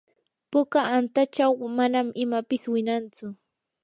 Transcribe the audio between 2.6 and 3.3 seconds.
winantsu.